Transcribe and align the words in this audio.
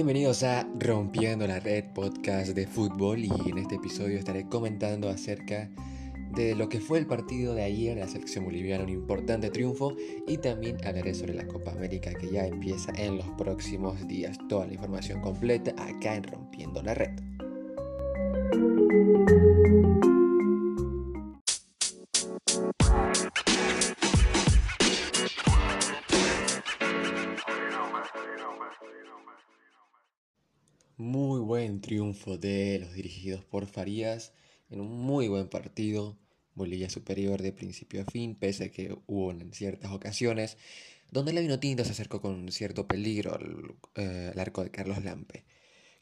Bienvenidos 0.00 0.42
a 0.44 0.66
Rompiendo 0.78 1.46
la 1.46 1.60
Red 1.60 1.92
podcast 1.92 2.54
de 2.54 2.66
fútbol 2.66 3.22
y 3.22 3.30
en 3.50 3.58
este 3.58 3.74
episodio 3.74 4.16
estaré 4.16 4.48
comentando 4.48 5.10
acerca 5.10 5.68
de 6.34 6.54
lo 6.54 6.70
que 6.70 6.80
fue 6.80 6.98
el 6.98 7.06
partido 7.06 7.52
de 7.54 7.64
ayer 7.64 7.96
de 7.96 8.00
la 8.00 8.08
selección 8.08 8.46
boliviana, 8.46 8.84
un 8.84 8.88
importante 8.88 9.50
triunfo 9.50 9.94
y 10.26 10.38
también 10.38 10.78
hablaré 10.86 11.12
sobre 11.12 11.34
la 11.34 11.46
Copa 11.46 11.72
América 11.72 12.14
que 12.14 12.30
ya 12.30 12.46
empieza 12.46 12.90
en 12.96 13.18
los 13.18 13.28
próximos 13.36 14.08
días. 14.08 14.38
Toda 14.48 14.66
la 14.66 14.72
información 14.72 15.20
completa 15.20 15.72
acá 15.72 16.14
en 16.16 16.22
Rompiendo 16.22 16.82
la 16.82 16.94
Red. 16.94 17.29
Muy 31.00 31.40
buen 31.40 31.80
triunfo 31.80 32.36
de 32.36 32.78
los 32.78 32.92
dirigidos 32.92 33.42
por 33.42 33.64
Farías 33.66 34.34
en 34.68 34.82
un 34.82 35.00
muy 35.00 35.28
buen 35.28 35.48
partido. 35.48 36.18
Bolivia 36.54 36.90
superior 36.90 37.40
de 37.40 37.54
principio 37.54 38.02
a 38.02 38.04
fin, 38.04 38.34
pese 38.34 38.64
a 38.64 38.70
que 38.70 38.94
hubo 39.06 39.30
en 39.30 39.50
ciertas 39.54 39.92
ocasiones 39.92 40.58
donde 41.10 41.30
el 41.30 41.58
tinto 41.58 41.86
se 41.86 41.92
acercó 41.92 42.20
con 42.20 42.52
cierto 42.52 42.86
peligro 42.86 43.34
al, 43.34 43.76
eh, 43.94 44.34
arco 44.36 44.62
de 44.62 44.70
Carlos 44.70 45.02
Lampe. 45.02 45.46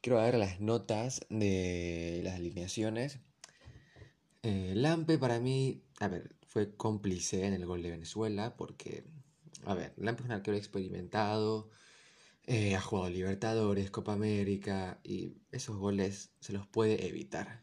Quiero 0.01 0.21
ver 0.21 0.35
las 0.35 0.61
notas 0.61 1.21
de 1.31 2.21
las 2.25 2.35
alineaciones. 2.35 3.21
Eh, 4.43 4.73
Lampe 4.75 5.17
para 5.17 5.39
mí, 5.39 5.81
a 6.01 6.09
ver, 6.09 6.35
fue 6.49 6.75
cómplice 6.75 7.47
en 7.47 7.53
el 7.53 7.67
gol 7.67 7.83
de 7.83 7.91
Venezuela 7.91 8.57
porque, 8.57 9.05
a 9.65 9.75
ver, 9.75 9.93
Lampe 9.97 10.23
es 10.23 10.27
un 10.27 10.33
arquero 10.33 10.57
experimentado, 10.57 11.71
eh, 12.49 12.75
ha 12.75 12.81
jugado 12.81 13.11
Libertadores, 13.11 13.91
Copa 13.91 14.15
América 14.15 15.01
y 15.05 15.35
esos 15.53 15.77
goles 15.77 16.33
se 16.41 16.55
los 16.55 16.67
puede 16.67 17.07
evitar. 17.07 17.63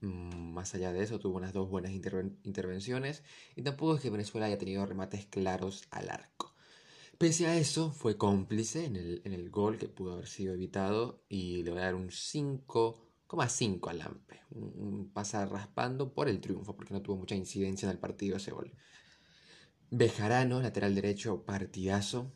Mm, 0.00 0.52
más 0.52 0.74
allá 0.74 0.92
de 0.92 1.04
eso, 1.04 1.20
tuvo 1.20 1.36
unas 1.36 1.52
dos 1.52 1.70
buenas 1.70 1.92
intervenciones 1.92 3.22
y 3.54 3.62
tampoco 3.62 3.94
es 3.94 4.02
que 4.02 4.10
Venezuela 4.10 4.46
haya 4.46 4.58
tenido 4.58 4.84
remates 4.84 5.26
claros 5.26 5.84
al 5.92 6.10
arco. 6.10 6.56
Pese 7.18 7.46
a 7.46 7.56
eso, 7.56 7.92
fue 7.92 8.18
cómplice 8.18 8.84
en 8.84 8.96
el, 8.96 9.22
en 9.24 9.32
el 9.32 9.48
gol 9.50 9.78
que 9.78 9.88
pudo 9.88 10.14
haber 10.14 10.26
sido 10.26 10.54
evitado 10.54 11.22
y 11.28 11.62
le 11.62 11.70
voy 11.70 11.78
a 11.78 11.84
dar 11.84 11.94
un 11.94 12.08
5,5 12.08 13.90
al 13.90 13.98
Lampe. 13.98 14.40
Un, 14.50 15.12
pasar 15.12 15.52
raspando 15.52 16.12
por 16.12 16.28
el 16.28 16.40
triunfo, 16.40 16.74
porque 16.74 16.94
no 16.94 17.00
tuvo 17.00 17.16
mucha 17.16 17.36
incidencia 17.36 17.86
en 17.86 17.92
el 17.92 18.00
partido 18.00 18.38
ese 18.38 18.50
gol. 18.50 18.72
Bejarano, 19.90 20.60
lateral 20.60 20.96
derecho, 20.96 21.44
partidazo 21.44 22.32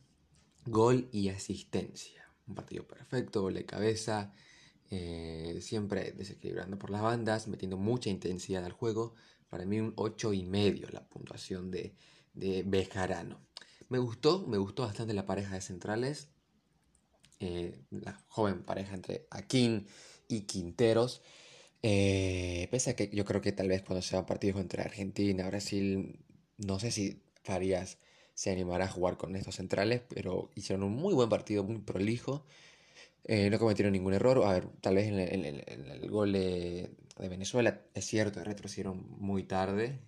gol 0.70 1.08
y 1.12 1.28
asistencia. 1.28 2.30
Un 2.46 2.54
partido 2.54 2.86
perfecto, 2.86 3.42
gol 3.42 3.54
de 3.54 3.66
cabeza, 3.66 4.32
eh, 4.90 5.58
siempre 5.60 6.12
desequilibrando 6.12 6.78
por 6.78 6.90
las 6.90 7.02
bandas, 7.02 7.48
metiendo 7.48 7.76
mucha 7.76 8.10
intensidad 8.10 8.64
al 8.64 8.72
juego. 8.72 9.14
Para 9.48 9.66
mí 9.66 9.80
un 9.80 9.92
8 9.96 10.32
y 10.32 10.44
medio 10.44 10.88
la 10.90 11.06
puntuación 11.08 11.70
de, 11.70 11.94
de 12.34 12.62
Bejarano. 12.64 13.40
Me 13.88 13.98
gustó, 13.98 14.46
me 14.46 14.58
gustó 14.58 14.82
bastante 14.82 15.14
la 15.14 15.26
pareja 15.26 15.54
de 15.54 15.60
centrales. 15.60 16.28
Eh, 17.40 17.84
la 17.90 18.20
joven 18.28 18.62
pareja 18.64 18.94
entre 18.94 19.26
Aquín 19.30 19.86
y 20.28 20.42
Quinteros. 20.42 21.22
Eh, 21.82 22.68
pese 22.70 22.90
a 22.90 22.96
que 22.96 23.08
yo 23.12 23.24
creo 23.24 23.40
que 23.40 23.52
tal 23.52 23.68
vez 23.68 23.82
cuando 23.82 24.02
sea 24.02 24.26
partidos 24.26 24.60
entre 24.60 24.82
Argentina, 24.82 25.46
Brasil, 25.46 26.18
no 26.58 26.78
sé 26.78 26.90
si 26.90 27.22
Farías 27.44 27.98
se 28.38 28.52
animará 28.52 28.84
a 28.84 28.88
jugar 28.88 29.16
con 29.16 29.34
estos 29.34 29.56
centrales, 29.56 30.00
pero 30.08 30.52
hicieron 30.54 30.84
un 30.84 30.92
muy 30.92 31.12
buen 31.12 31.28
partido, 31.28 31.64
muy 31.64 31.78
prolijo. 31.78 32.46
Eh, 33.24 33.50
no 33.50 33.58
cometieron 33.58 33.92
ningún 33.92 34.14
error. 34.14 34.44
A 34.46 34.52
ver, 34.52 34.68
tal 34.80 34.94
vez 34.94 35.08
en 35.08 35.44
el, 35.44 36.08
gol 36.08 36.32
de, 36.34 36.96
Venezuela, 37.18 37.82
es 37.94 38.04
cierto, 38.04 38.44
retrocedieron 38.44 39.04
muy 39.18 39.42
tarde, 39.42 40.00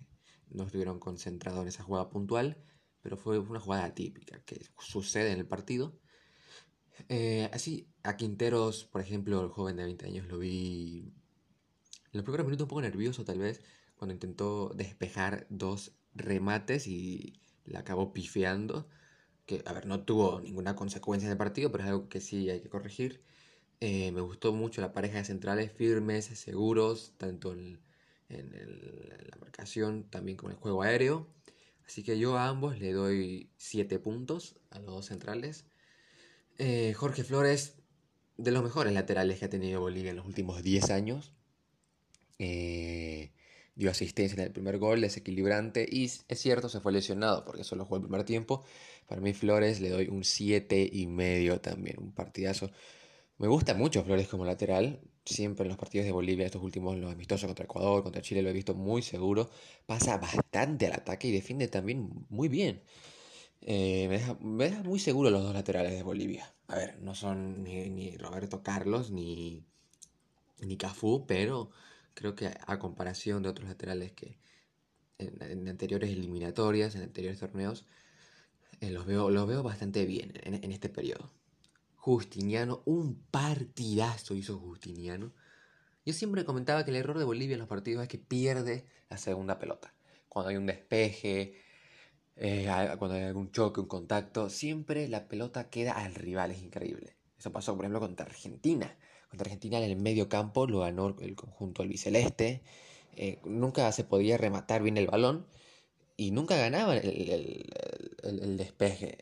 no 0.49 0.63
estuvieron 0.63 0.97
concentrados 0.97 1.61
en 1.63 1.67
esa 1.67 1.83
jugada 1.83 2.09
puntual, 2.09 2.55
pero 3.01 3.17
fue 3.17 3.37
una 3.37 3.59
jugada 3.59 3.93
típica 3.93 4.41
que 4.45 4.65
sucede 4.79 5.33
en 5.33 5.39
el 5.39 5.45
partido. 5.45 5.99
Eh, 7.09 7.49
así, 7.51 7.89
a 8.01 8.15
Quinteros, 8.15 8.85
por 8.85 9.01
ejemplo, 9.01 9.41
el 9.41 9.49
joven 9.49 9.75
de 9.75 9.83
20 9.83 10.05
años, 10.05 10.27
lo 10.27 10.39
vi 10.39 11.13
en 12.13 12.13
los 12.13 12.23
primeros 12.23 12.45
minutos 12.45 12.63
un 12.63 12.69
poco 12.69 12.81
nervioso, 12.81 13.25
tal 13.25 13.39
vez, 13.39 13.61
cuando 13.97 14.13
intentó 14.13 14.69
despejar 14.69 15.47
dos 15.49 15.97
remates 16.13 16.87
y 16.87 17.40
la 17.65 17.79
acabó 17.79 18.13
pifeando, 18.13 18.87
que, 19.45 19.63
a 19.65 19.73
ver, 19.73 19.85
no 19.85 20.03
tuvo 20.03 20.41
ninguna 20.41 20.75
consecuencia 20.75 21.27
en 21.27 21.31
el 21.33 21.37
partido, 21.37 21.71
pero 21.71 21.83
es 21.83 21.89
algo 21.89 22.09
que 22.09 22.21
sí 22.21 22.49
hay 22.49 22.61
que 22.61 22.69
corregir. 22.69 23.23
Eh, 23.81 24.11
me 24.11 24.21
gustó 24.21 24.53
mucho 24.53 24.81
la 24.81 24.93
pareja 24.93 25.17
de 25.17 25.25
centrales 25.25 25.71
firmes, 25.71 26.25
seguros, 26.25 27.13
tanto 27.17 27.53
en, 27.53 27.81
la 28.29 29.37
marcación 29.39 30.09
también 30.09 30.37
como 30.37 30.51
en 30.51 30.55
el 30.55 30.61
juego 30.61 30.83
aéreo. 30.83 31.27
Así 31.85 32.03
que 32.03 32.17
yo 32.17 32.37
a 32.37 32.47
ambos 32.47 32.79
le 32.79 32.93
doy 32.93 33.51
7 33.57 33.99
puntos 33.99 34.55
a 34.69 34.79
los 34.79 34.87
dos 34.87 35.05
centrales. 35.07 35.65
Eh, 36.57 36.93
Jorge 36.93 37.23
Flores, 37.23 37.75
de 38.37 38.51
los 38.51 38.63
mejores 38.63 38.93
laterales 38.93 39.39
que 39.39 39.45
ha 39.45 39.49
tenido 39.49 39.81
Bolivia 39.81 40.11
en 40.11 40.17
los 40.17 40.25
últimos 40.25 40.63
10 40.63 40.91
años. 40.91 41.33
Eh, 42.39 43.33
dio 43.81 43.89
asistencia 43.89 44.35
en 44.35 44.47
el 44.47 44.51
primer 44.51 44.77
gol, 44.77 45.01
desequilibrante 45.01 45.87
y 45.89 46.05
es 46.05 46.23
cierto, 46.35 46.69
se 46.69 46.79
fue 46.81 46.91
lesionado 46.91 47.43
porque 47.43 47.63
solo 47.63 47.85
jugó 47.85 47.97
el 47.97 48.03
primer 48.03 48.23
tiempo. 48.23 48.63
Para 49.07 49.21
mí 49.21 49.33
Flores 49.33 49.81
le 49.81 49.89
doy 49.89 50.07
un 50.07 50.23
7 50.23 50.87
y 50.91 51.07
medio 51.07 51.59
también, 51.61 51.97
un 51.99 52.11
partidazo. 52.11 52.69
Me 53.39 53.47
gusta 53.47 53.73
mucho 53.73 54.03
Flores 54.03 54.27
como 54.27 54.45
lateral, 54.45 55.01
siempre 55.25 55.63
en 55.63 55.69
los 55.69 55.77
partidos 55.79 56.05
de 56.05 56.11
Bolivia, 56.11 56.45
estos 56.45 56.61
últimos, 56.61 56.95
los 56.97 57.11
amistosos 57.11 57.47
contra 57.47 57.65
Ecuador, 57.65 58.03
contra 58.03 58.21
Chile, 58.21 58.43
lo 58.43 58.49
he 58.49 58.53
visto 58.53 58.75
muy 58.75 59.01
seguro, 59.01 59.49
pasa 59.87 60.17
bastante 60.17 60.85
al 60.85 60.93
ataque 60.93 61.29
y 61.29 61.31
defiende 61.31 61.67
también 61.67 62.09
muy 62.29 62.49
bien. 62.49 62.83
Eh, 63.61 64.07
me, 64.41 64.65
deja, 64.65 64.83
muy 64.83 64.99
seguro 64.99 65.31
los 65.31 65.41
dos 65.41 65.53
laterales 65.55 65.93
de 65.93 66.03
Bolivia. 66.03 66.53
A 66.67 66.75
ver, 66.75 66.99
no 67.01 67.15
son 67.15 67.63
ni, 67.63 67.89
ni 67.89 68.15
Roberto 68.17 68.61
Carlos 68.61 69.09
ni, 69.09 69.65
ni 70.59 70.77
Cafú, 70.77 71.25
pero 71.27 71.71
Creo 72.13 72.35
que 72.35 72.51
a 72.67 72.79
comparación 72.79 73.43
de 73.43 73.49
otros 73.49 73.67
laterales 73.67 74.11
que 74.11 74.37
en, 75.17 75.67
anteriores 75.67 76.11
eliminatorias, 76.11 76.95
en 76.95 77.03
anteriores 77.03 77.39
torneos, 77.39 77.85
eh, 78.79 78.89
los, 78.89 79.05
veo, 79.05 79.29
los 79.29 79.47
veo 79.47 79.63
bastante 79.63 80.05
bien 80.05 80.33
en, 80.43 80.71
este 80.71 80.89
periodo. 80.89 81.31
Justiniano, 81.95 82.81
un 82.85 83.21
partidazo 83.29 84.33
hizo 84.33 84.57
Justiniano. 84.57 85.33
Yo 86.05 86.13
siempre 86.13 86.45
comentaba 86.45 86.83
que 86.83 86.91
el 86.91 86.97
error 86.97 87.19
de 87.19 87.25
Bolivia 87.25 87.53
en 87.53 87.59
los 87.59 87.69
partidos 87.69 88.01
es 88.01 88.09
que 88.09 88.17
pierde 88.17 88.87
la 89.09 89.17
segunda 89.17 89.59
pelota. 89.59 89.93
Cuando 90.27 90.49
hay 90.49 90.57
un 90.57 90.65
despeje, 90.65 91.61
eh, 92.35 92.67
cuando 92.97 93.17
hay 93.17 93.23
algún 93.23 93.51
choque, 93.51 93.81
un 93.81 93.87
contacto, 93.87 94.49
siempre 94.49 95.07
la 95.07 95.27
pelota 95.27 95.69
queda 95.69 95.93
al 95.93 96.15
rival, 96.15 96.51
es 96.51 96.63
increíble. 96.63 97.15
Eso 97.37 97.51
pasó, 97.51 97.75
por 97.75 97.85
ejemplo, 97.85 97.99
contra 97.99 98.25
Argentina. 98.25 98.97
Contra 99.31 99.45
Argentina 99.45 99.77
en 99.77 99.89
el 99.89 99.95
medio 99.95 100.27
campo 100.27 100.67
lo 100.67 100.79
ganó 100.79 101.15
el 101.21 101.35
conjunto 101.35 101.83
albiceleste. 101.83 102.61
Eh, 103.15 103.39
nunca 103.45 103.89
se 103.93 104.03
podía 104.03 104.37
rematar 104.37 104.83
bien 104.83 104.97
el 104.97 105.07
balón 105.07 105.47
y 106.17 106.31
nunca 106.31 106.57
ganaba 106.57 106.97
el, 106.97 108.57
despeje, 108.57 109.19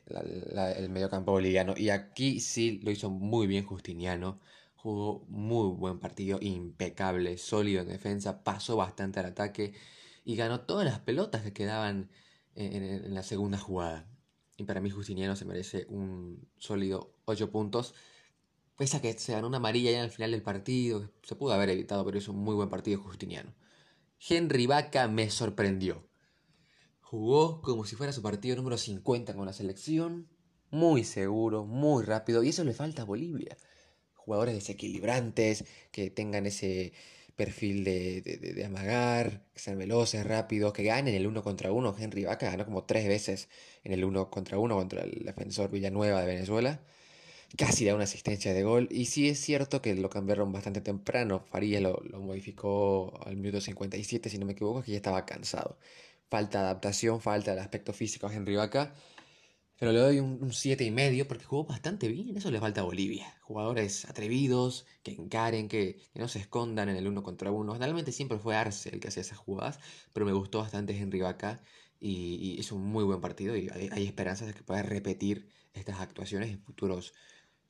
el 0.77 0.89
medio 0.89 1.11
campo 1.11 1.31
boliviano. 1.31 1.75
Y 1.77 1.91
aquí 1.91 2.39
sí 2.39 2.79
lo 2.83 2.89
hizo 2.89 3.11
muy 3.11 3.45
bien 3.45 3.63
Justiniano. 3.65 4.39
Jugó 4.73 5.25
muy 5.27 5.75
buen 5.75 5.99
partido, 5.99 6.39
impecable, 6.41 7.37
sólido 7.37 7.83
en 7.83 7.89
defensa, 7.89 8.43
pasó 8.43 8.77
bastante 8.77 9.19
al 9.19 9.27
ataque 9.27 9.73
y 10.25 10.35
ganó 10.35 10.61
todas 10.61 10.85
las 10.85 10.99
pelotas 11.01 11.43
que 11.43 11.53
quedaban 11.53 12.09
en, 12.55 12.83
en 12.83 13.13
la 13.13 13.21
segunda 13.21 13.59
jugada. 13.59 14.09
Y 14.57 14.63
para 14.63 14.81
mí 14.81 14.89
Justiniano 14.89 15.35
se 15.35 15.45
merece 15.45 15.85
un 15.87 16.49
sólido 16.57 17.13
8 17.25 17.51
puntos. 17.51 17.93
Pese 18.79 18.95
a 18.95 19.01
que 19.01 19.11
se 19.11 19.33
ganó 19.33 19.47
una 19.47 19.57
amarilla 19.57 19.91
ya 19.91 20.01
al 20.01 20.09
final 20.09 20.31
del 20.31 20.41
partido, 20.41 21.11
se 21.21 21.35
pudo 21.35 21.51
haber 21.51 21.69
evitado, 21.69 22.05
pero 22.05 22.17
hizo 22.17 22.31
un 22.31 22.39
muy 22.39 22.55
buen 22.55 22.69
partido 22.69 23.01
Justiniano. 23.01 23.53
Henry 24.21 24.67
Vaca 24.67 25.09
me 25.09 25.29
sorprendió. 25.29 26.07
Jugó 27.01 27.61
como 27.61 27.83
si 27.83 27.97
fuera 27.97 28.13
su 28.13 28.21
partido 28.21 28.55
número 28.55 28.77
50 28.77 29.35
con 29.35 29.45
la 29.45 29.51
selección. 29.51 30.29
Muy 30.71 31.03
seguro, 31.03 31.65
muy 31.65 32.05
rápido. 32.05 32.41
Y 32.41 32.49
eso 32.49 32.63
le 32.63 32.73
falta 32.73 33.01
a 33.01 33.05
Bolivia. 33.05 33.57
Jugadores 34.13 34.55
desequilibrantes, 34.55 35.65
que 35.91 36.09
tengan 36.09 36.45
ese 36.45 36.93
perfil 37.35 37.83
de, 37.83 38.21
de, 38.21 38.63
amagar, 38.63 39.45
que 39.53 39.59
sean 39.59 39.77
veloces, 39.77 40.25
rápidos, 40.25 40.71
que 40.71 40.83
ganen 40.83 41.15
el 41.15 41.27
uno 41.27 41.43
contra 41.43 41.73
uno. 41.73 41.93
Henry 41.99 42.23
Vaca 42.23 42.49
ganó 42.49 42.63
como 42.63 42.85
tres 42.85 43.09
veces 43.09 43.49
en 43.83 43.91
el 43.91 44.05
uno 44.05 44.29
contra 44.29 44.57
uno 44.57 44.75
contra 44.77 45.03
el 45.03 45.25
defensor 45.25 45.69
Villanueva 45.69 46.21
de 46.21 46.27
Venezuela 46.27 46.81
casi 47.57 47.85
da 47.85 47.95
una 47.95 48.03
asistencia 48.05 48.53
de 48.53 48.63
gol. 48.63 48.87
Y 48.91 49.05
sí 49.05 49.29
es 49.29 49.39
cierto 49.39 49.81
que 49.81 49.95
lo 49.95 50.09
cambiaron 50.09 50.51
bastante 50.51 50.81
temprano. 50.81 51.43
Farías 51.49 51.81
lo, 51.81 52.01
modificó 52.19 53.19
al 53.25 53.35
minuto 53.37 53.61
57, 53.61 54.29
si 54.29 54.37
no 54.37 54.45
me 54.45 54.53
equivoco, 54.53 54.83
que 54.83 54.91
ya 54.91 54.97
estaba 54.97 55.25
cansado. 55.25 55.77
Falta 56.29 56.59
adaptación, 56.59 57.21
falta 57.21 57.53
el 57.53 57.59
aspecto 57.59 57.93
físico 57.93 58.27
a 58.27 58.33
Henry 58.33 58.55
Vaca. 58.55 58.93
Pero 59.79 59.93
le 59.93 59.99
doy 59.99 60.19
un 60.19 60.51
7 60.51 60.83
y 60.83 60.91
medio 60.91 61.25
porque 61.27 61.45
jugó 61.45 61.63
bastante 61.63 62.09
bien. 62.09 62.35
Eso 62.35 62.51
le 62.51 62.59
falta 62.59 62.81
a 62.81 62.83
Bolivia. 62.83 63.37
Jugadores 63.41 64.05
atrevidos, 64.05 64.85
que 65.03 65.11
encaren, 65.11 65.69
que, 65.69 66.01
no 66.15 66.27
se 66.27 66.39
escondan 66.39 66.89
en 66.89 66.97
el 66.97 67.07
uno 67.07 67.23
contra 67.23 67.49
uno. 67.51 67.73
Generalmente 67.73 68.11
siempre 68.11 68.39
fue 68.39 68.55
Arce 68.57 68.89
el 68.89 68.99
que 68.99 69.07
hacía 69.07 69.21
esas 69.21 69.37
jugadas, 69.37 69.79
pero 70.13 70.25
me 70.25 70.33
gustó 70.33 70.59
bastante 70.59 70.97
Henry 70.97 71.21
Vaca 71.21 71.61
y, 71.99 72.55
y, 72.55 72.59
es 72.59 72.71
un 72.73 72.83
muy 72.83 73.05
buen 73.05 73.21
partido 73.21 73.55
y 73.55 73.69
hay, 73.69 74.05
esperanzas 74.05 74.47
de 74.47 74.53
que 74.53 74.63
pueda 74.63 74.81
repetir 74.83 75.49
estas 75.73 75.99
actuaciones 75.99 76.49
en 76.49 76.61
futuros 76.61 77.13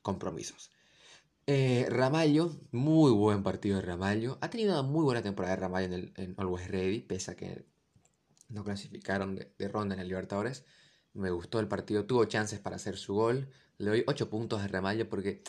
compromisos. 0.02 0.70
Eh, 1.46 1.86
Ramallo, 1.90 2.56
muy 2.70 3.10
buen 3.12 3.42
partido 3.42 3.76
de 3.76 3.82
Ramallo. 3.82 4.38
Ha 4.40 4.50
tenido 4.50 4.72
una 4.72 4.82
muy 4.82 5.04
buena 5.04 5.22
temporada 5.22 5.56
de 5.56 5.60
Ramallo 5.60 5.86
en, 5.94 6.12
el, 6.16 6.34
Always 6.36 6.68
Ready, 6.68 7.00
pese 7.00 7.32
a 7.32 7.36
que 7.36 7.64
no 8.48 8.64
clasificaron 8.64 9.36
de 9.36 9.68
ronda 9.68 9.94
en 9.94 10.00
el 10.00 10.08
Libertadores. 10.08 10.64
Me 11.12 11.30
gustó 11.30 11.60
el 11.60 11.68
partido, 11.68 12.06
tuvo 12.06 12.24
chances 12.26 12.60
para 12.60 12.76
hacer 12.76 12.96
su 12.96 13.14
gol. 13.14 13.48
Le 13.78 13.90
doy 13.90 14.04
8 14.06 14.30
puntos 14.30 14.60
a 14.60 14.68
Ramallo 14.68 15.08
porque 15.08 15.42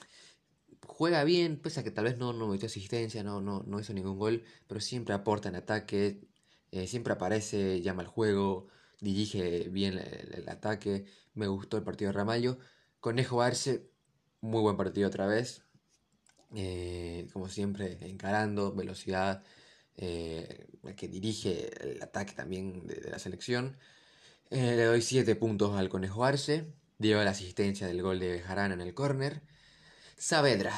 juega 0.88 1.24
bien, 1.24 1.58
pese 1.58 1.82
a 1.82 1.84
que 1.84 1.92
tal 1.92 2.06
vez 2.06 2.18
no, 2.18 2.34
no 2.34 2.48
metió 2.48 2.68
asistencia, 2.68 3.24
no, 3.24 3.42
no, 3.42 3.64
no 3.68 3.80
hizo 3.80 3.94
ningún 3.94 4.18
gol, 4.18 4.44
pero 4.68 4.80
siempre 4.80 5.14
aporta 5.14 5.50
en 5.50 5.56
ataque, 5.56 6.22
eh, 6.72 6.88
siempre 6.88 7.14
aparece, 7.14 7.82
llama 7.82 8.02
el 8.04 8.08
juego, 8.08 8.68
dirige 9.00 9.70
bien 9.70 9.98
el, 9.98 10.48
ataque. 10.50 11.06
Me 11.34 11.48
gustó 11.48 11.78
el 11.78 11.84
partido 11.84 12.10
de 12.12 12.18
Ramallo. 12.18 12.58
Conejo 13.00 13.42
Arce, 13.42 13.91
muy 14.42 14.62
buen 14.62 14.78
partido 14.78 15.08
otra 15.08 15.28
vez. 15.28 15.64
Eh, 16.56 17.28
como 17.32 17.48
siempre, 17.48 17.98
encarando, 18.02 18.74
velocidad, 18.74 19.44
eh, 19.96 20.68
que 20.98 21.08
dirige 21.08 21.70
el 21.94 22.02
ataque 22.02 22.34
también 22.34 22.86
de 22.88 23.10
la 23.10 23.20
selección. 23.20 23.78
Eh, 24.50 24.76
le 24.76 24.86
doy 24.86 25.02
7 25.02 25.36
puntos 25.36 25.78
al 25.78 25.90
Conejo 25.90 26.26
Arce. 26.26 26.74
Dio 26.98 27.24
la 27.24 27.32
asistencia 27.32 27.88
del 27.88 28.02
gol 28.02 28.20
de 28.20 28.42
Jarana 28.42 28.74
en 28.74 28.82
el 28.82 28.94
córner. 28.94 29.42
Saavedra. 30.18 30.74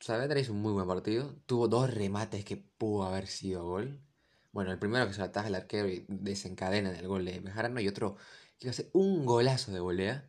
Saavedra 0.00 0.40
hizo 0.40 0.52
un 0.52 0.62
muy 0.62 0.72
buen 0.72 0.88
partido. 0.88 1.34
Tuvo 1.46 1.68
dos 1.68 1.92
remates 1.92 2.44
que 2.44 2.56
pudo 2.56 3.04
haber 3.04 3.26
sido 3.26 3.64
gol. 3.64 4.00
Bueno, 4.52 4.72
el 4.72 4.78
primero 4.78 5.06
que 5.06 5.12
se 5.14 5.22
ataja 5.22 5.48
el 5.48 5.54
arquero 5.54 5.88
y 5.88 6.06
desencadena 6.08 6.90
en 6.90 6.96
el 6.96 7.08
gol 7.08 7.24
de 7.24 7.40
Bejarano. 7.40 7.80
Y 7.80 7.88
otro 7.88 8.16
que 8.58 8.70
hace 8.70 8.90
un 8.94 9.26
golazo 9.26 9.72
de 9.72 9.80
volea. 9.80 10.28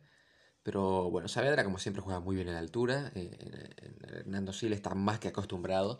Pero 0.68 1.10
bueno, 1.10 1.28
Saavedra 1.28 1.64
como 1.64 1.78
siempre 1.78 2.02
juega 2.02 2.20
muy 2.20 2.36
bien 2.36 2.48
en 2.48 2.52
la 2.52 2.60
altura. 2.60 3.10
Eh, 3.14 3.30
Hernando 4.02 4.52
Sil 4.52 4.74
está 4.74 4.94
más 4.94 5.18
que 5.18 5.28
acostumbrado. 5.28 5.98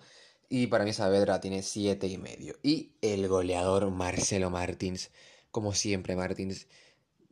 Y 0.51 0.67
para 0.67 0.85
mí 0.85 0.93
Saavedra 0.93 1.41
tiene 1.41 1.63
7 1.63 2.07
y 2.07 2.19
medio. 2.19 2.55
Y 2.63 2.93
el 3.01 3.27
goleador 3.29 3.91
Marcelo 3.91 4.51
Martins, 4.51 5.11
como 5.51 5.73
siempre 5.73 6.17
Martins, 6.17 6.67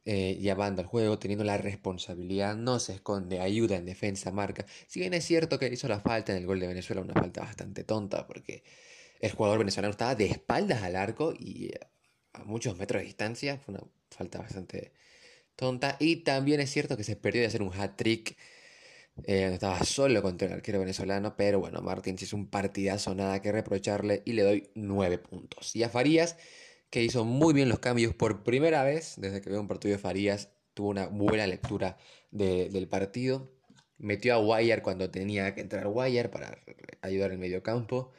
eh, 0.06 0.38
llevando 0.40 0.80
al 0.80 0.88
juego, 0.88 1.18
teniendo 1.18 1.44
la 1.44 1.58
responsabilidad, 1.58 2.56
no 2.56 2.78
se 2.78 2.94
esconde, 2.94 3.40
ayuda 3.40 3.76
en 3.76 3.84
defensa, 3.84 4.32
marca. 4.32 4.64
Si 4.86 5.00
bien 5.00 5.12
es 5.12 5.26
cierto 5.26 5.58
que 5.58 5.68
hizo 5.68 5.88
la 5.88 6.00
falta 6.00 6.32
en 6.32 6.38
el 6.38 6.46
gol 6.46 6.58
de 6.58 6.68
Venezuela, 6.68 7.02
una 7.02 7.12
falta 7.12 7.42
bastante 7.42 7.84
tonta, 7.84 8.26
porque 8.26 8.64
el 9.20 9.32
jugador 9.32 9.58
venezolano 9.58 9.90
estaba 9.90 10.14
de 10.14 10.24
espaldas 10.24 10.82
al 10.82 10.96
arco 10.96 11.34
y 11.38 11.70
a 12.32 12.44
muchos 12.44 12.78
metros 12.78 13.02
de 13.02 13.06
distancia, 13.08 13.58
fue 13.58 13.74
una 13.74 13.84
falta 14.10 14.38
bastante 14.38 14.94
tonta. 15.56 15.96
Y 15.98 16.16
también 16.16 16.60
es 16.60 16.70
cierto 16.70 16.96
que 16.96 17.04
se 17.04 17.16
perdió 17.16 17.40
de 17.40 17.48
hacer 17.48 17.62
un 17.62 17.72
hat-trick 17.72 18.36
eh, 19.24 19.50
estaba 19.52 19.82
solo 19.84 20.20
contra 20.22 20.46
el 20.46 20.54
arquero 20.54 20.78
venezolano, 20.80 21.36
pero 21.36 21.58
bueno, 21.58 21.80
Martins 21.80 22.22
hizo 22.22 22.36
un 22.36 22.48
partidazo, 22.48 23.14
nada 23.14 23.40
que 23.40 23.50
reprocharle 23.50 24.22
y 24.26 24.32
le 24.32 24.42
doy 24.42 24.70
9 24.74 25.18
puntos. 25.18 25.74
Y 25.74 25.82
a 25.82 25.88
Farías, 25.88 26.36
que 26.90 27.02
hizo 27.02 27.24
muy 27.24 27.54
bien 27.54 27.68
los 27.68 27.78
cambios 27.78 28.14
por 28.14 28.42
primera 28.44 28.84
vez 28.84 29.14
desde 29.16 29.40
que 29.40 29.50
veo 29.50 29.60
un 29.60 29.68
partido 29.68 29.92
de 29.92 29.98
Farías, 29.98 30.50
tuvo 30.74 30.90
una 30.90 31.06
buena 31.06 31.46
lectura 31.46 31.98
del 32.30 32.88
partido. 32.88 33.50
Metió 33.98 34.34
a 34.34 34.38
Guayar 34.38 34.82
cuando 34.82 35.10
tenía 35.10 35.54
que 35.54 35.62
entrar 35.62 35.88
Guayar 35.88 36.30
para 36.30 36.58
ayudar 37.00 37.32
en 37.32 37.40
medio 37.40 37.62
campo. 37.62 38.12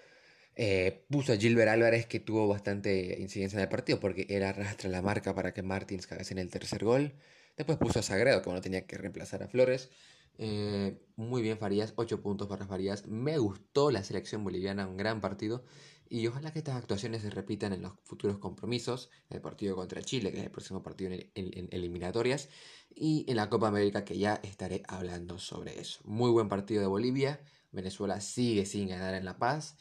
Eh, 0.59 1.05
puso 1.07 1.33
a 1.33 1.37
Gilbert 1.37 1.69
Álvarez 1.69 2.07
que 2.07 2.19
tuvo 2.19 2.47
bastante 2.47 3.21
incidencia 3.21 3.57
en 3.57 3.63
el 3.63 3.69
partido 3.69 3.99
porque 3.99 4.25
era 4.27 4.49
arrastra 4.49 4.89
la 4.89 5.03
marca 5.03 5.35
para 5.35 5.53
que 5.53 5.61
Martins 5.61 6.07
cagase 6.07 6.33
en 6.33 6.39
el 6.39 6.49
tercer 6.49 6.83
gol. 6.83 7.13
Después 7.55 7.77
puso 7.77 7.99
a 7.99 8.01
Sagredo 8.01 8.41
que 8.41 8.49
bueno 8.49 8.61
tenía 8.61 8.87
que 8.87 8.97
reemplazar 8.97 9.43
a 9.43 9.47
Flores. 9.47 9.91
Eh, 10.39 10.99
muy 11.15 11.43
bien 11.43 11.59
Farías, 11.59 11.93
8 11.95 12.21
puntos 12.23 12.47
para 12.47 12.65
Farías. 12.65 13.05
Me 13.05 13.37
gustó 13.37 13.91
la 13.91 14.03
selección 14.03 14.43
boliviana, 14.43 14.87
un 14.87 14.97
gran 14.97 15.21
partido. 15.21 15.63
Y 16.09 16.25
ojalá 16.25 16.51
que 16.51 16.59
estas 16.59 16.75
actuaciones 16.75 17.21
se 17.21 17.29
repitan 17.29 17.73
en 17.73 17.83
los 17.83 17.93
futuros 18.03 18.39
compromisos, 18.39 19.11
en 19.29 19.37
el 19.37 19.41
partido 19.41 19.75
contra 19.75 20.01
Chile, 20.01 20.31
que 20.31 20.39
es 20.39 20.43
el 20.43 20.51
próximo 20.51 20.81
partido 20.81 21.11
en, 21.13 21.67
eliminatorias, 21.71 22.49
y 22.95 23.25
en 23.27 23.35
la 23.35 23.49
Copa 23.49 23.67
América, 23.67 24.05
que 24.05 24.17
ya 24.17 24.39
estaré 24.43 24.83
hablando 24.87 25.37
sobre 25.37 25.79
eso. 25.79 25.99
Muy 26.05 26.31
buen 26.31 26.47
partido 26.47 26.81
de 26.81 26.87
Bolivia. 26.87 27.41
Venezuela 27.71 28.21
sigue 28.21 28.65
sin 28.65 28.87
ganar 28.87 29.13
en 29.15 29.25
La 29.25 29.37
Paz. 29.37 29.75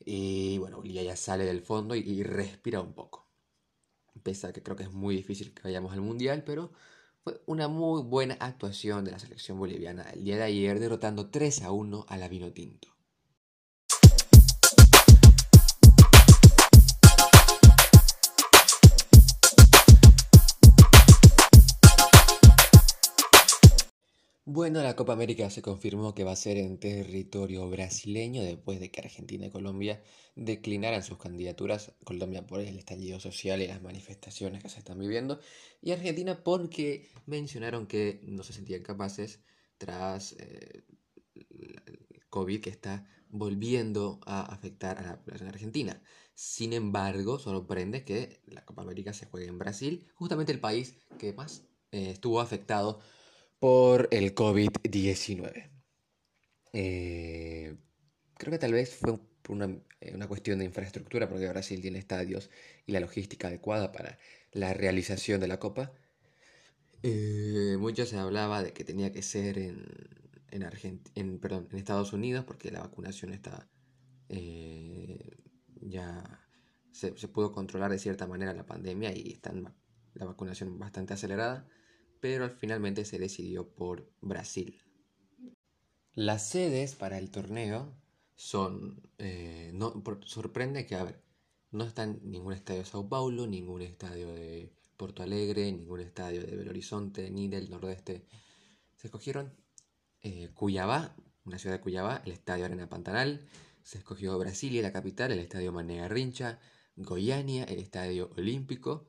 Y 0.00 0.58
bueno, 0.58 0.78
Bolivia 0.78 1.02
ya 1.02 1.16
sale 1.16 1.44
del 1.44 1.62
fondo 1.62 1.94
y, 1.94 2.22
respira 2.22 2.80
un 2.80 2.92
poco. 2.94 3.28
Pese 4.22 4.46
a 4.46 4.52
que 4.52 4.62
creo 4.62 4.76
que 4.76 4.84
es 4.84 4.92
muy 4.92 5.16
difícil 5.16 5.52
que 5.52 5.62
vayamos 5.62 5.92
al 5.92 6.00
Mundial, 6.00 6.44
pero 6.44 6.72
fue 7.22 7.42
una 7.46 7.68
muy 7.68 8.02
buena 8.02 8.34
actuación 8.40 9.04
de 9.04 9.12
la 9.12 9.18
selección 9.18 9.58
boliviana 9.58 10.10
el 10.10 10.24
día 10.24 10.36
de 10.36 10.44
ayer 10.44 10.78
derrotando 10.80 11.30
3 11.30 11.62
a 11.62 11.72
1 11.72 12.06
a 12.08 12.16
la 12.16 12.28
Vino 12.28 12.52
Bueno, 24.46 24.82
la 24.82 24.94
Copa 24.94 25.14
América 25.14 25.48
se 25.48 25.62
confirmó 25.62 26.14
que 26.14 26.22
va 26.22 26.32
a 26.32 26.36
ser 26.36 26.58
en 26.58 26.78
territorio 26.78 27.66
brasileño 27.70 28.42
después 28.42 28.78
de 28.78 28.90
que 28.90 29.00
Argentina 29.00 29.46
y 29.46 29.50
Colombia 29.50 30.02
declinaran 30.36 31.02
sus 31.02 31.16
candidaturas. 31.16 31.92
Colombia 32.04 32.46
por 32.46 32.60
el 32.60 32.76
estallido 32.76 33.18
social 33.20 33.62
y 33.62 33.68
las 33.68 33.80
manifestaciones 33.80 34.62
que 34.62 34.68
se 34.68 34.80
están 34.80 34.98
viviendo. 34.98 35.40
Y 35.80 35.92
Argentina 35.92 36.44
porque 36.44 37.08
mencionaron 37.24 37.86
que 37.86 38.20
no 38.24 38.42
se 38.42 38.52
sentían 38.52 38.82
capaces 38.82 39.42
tras 39.78 40.34
eh, 40.38 40.84
el 41.34 42.26
COVID 42.28 42.60
que 42.60 42.70
está 42.70 43.08
volviendo 43.30 44.20
a 44.26 44.42
afectar 44.42 44.98
a 44.98 45.02
la 45.06 45.22
población 45.22 45.48
argentina. 45.48 46.02
Sin 46.34 46.74
embargo, 46.74 47.38
sorprende 47.38 48.04
que 48.04 48.42
la 48.44 48.62
Copa 48.66 48.82
América 48.82 49.14
se 49.14 49.24
juegue 49.24 49.46
en 49.46 49.58
Brasil, 49.58 50.06
justamente 50.14 50.52
el 50.52 50.60
país 50.60 50.98
que 51.18 51.32
más 51.32 51.64
eh, 51.92 52.10
estuvo 52.10 52.40
afectado 52.40 53.00
por 53.58 54.08
el 54.10 54.34
COVID-19. 54.34 55.70
Eh, 56.72 57.76
creo 58.36 58.50
que 58.50 58.58
tal 58.58 58.72
vez 58.72 58.94
fue 58.96 59.12
eh, 59.12 60.12
una, 60.14 60.28
cuestión 60.28 60.58
de 60.58 60.64
infraestructura, 60.64 61.28
porque 61.28 61.48
Brasil 61.48 61.80
tiene 61.80 61.98
estadios 61.98 62.50
y 62.86 62.92
la 62.92 63.00
logística 63.00 63.48
adecuada 63.48 63.92
para 63.92 64.18
la 64.52 64.74
realización 64.74 65.40
de 65.40 65.48
la 65.48 65.58
Copa. 65.60 65.92
Eh, 67.02 67.76
mucho 67.78 68.06
se 68.06 68.18
hablaba 68.18 68.62
de 68.62 68.72
que 68.72 68.84
tenía 68.84 69.12
que 69.12 69.22
ser 69.22 69.58
en, 69.58 69.84
en, 70.50 70.68
en, 71.14 71.38
perdón, 71.38 71.68
en 71.70 71.78
Estados 71.78 72.12
Unidos, 72.12 72.44
porque 72.44 72.70
la 72.70 72.80
vacunación 72.80 73.32
está 73.32 73.68
ya 75.80 76.40
se, 76.90 77.16
se, 77.16 77.28
pudo 77.28 77.52
controlar 77.52 77.90
de 77.90 77.98
cierta 77.98 78.26
manera 78.26 78.52
la 78.54 78.66
pandemia 78.66 79.12
y 79.14 79.32
está 79.32 79.52
la 80.14 80.24
vacunación 80.24 80.78
bastante 80.78 81.14
acelerada 81.14 81.68
pero 82.20 82.48
finalmente 82.50 83.04
se 83.04 83.18
decidió 83.18 83.68
por 83.68 84.10
Brasil. 84.20 84.82
Las 86.14 86.48
sedes 86.48 86.94
para 86.94 87.18
el 87.18 87.30
torneo 87.30 87.92
son... 88.34 89.02
Eh, 89.18 89.70
no, 89.74 90.02
sorprende 90.24 90.86
que, 90.86 90.94
a 90.94 91.04
ver, 91.04 91.20
no 91.70 91.84
están 91.84 92.20
ningún 92.22 92.52
estadio 92.52 92.80
de 92.80 92.86
Sao 92.86 93.08
Paulo, 93.08 93.46
ningún 93.46 93.82
estadio 93.82 94.32
de 94.32 94.72
Porto 94.96 95.22
Alegre, 95.22 95.70
ningún 95.72 96.00
estadio 96.00 96.42
de 96.42 96.56
Belo 96.56 96.70
Horizonte, 96.70 97.30
ni 97.30 97.48
del 97.48 97.68
Nordeste. 97.70 98.26
Se 98.96 99.08
escogieron 99.08 99.52
eh, 100.22 100.50
Cuyabá, 100.54 101.16
una 101.44 101.58
ciudad 101.58 101.76
de 101.76 101.82
Cuyabá, 101.82 102.22
el 102.24 102.32
estadio 102.32 102.64
Arena 102.64 102.88
Pantanal. 102.88 103.46
Se 103.82 103.98
escogió 103.98 104.38
Brasilia, 104.38 104.82
la 104.82 104.92
capital, 104.92 105.32
el 105.32 105.40
estadio 105.40 105.72
Mané 105.72 105.98
Garrincha. 105.98 106.60
Goiânia, 106.96 107.64
el 107.64 107.80
estadio 107.80 108.30
Olímpico. 108.36 109.08